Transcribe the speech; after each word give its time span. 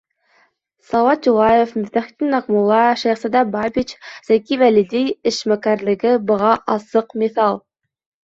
С. 0.85 0.93
Юлаев, 1.31 1.73
М. 1.81 2.31
Аҡмулла, 2.37 2.79
Ш. 3.01 3.13
Бабич, 3.55 3.93
З. 4.29 4.39
Вәлиди 4.61 5.03
эшмәкәрлеге 5.33 6.15
быға 6.31 6.55
асыҡ 6.77 7.15
миҫал. 7.25 7.61